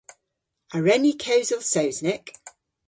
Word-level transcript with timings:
A 0.75 0.77
wren 0.81 1.01
ni 1.03 1.13
kewsel 1.23 1.61
Sowsnek? 1.71 2.25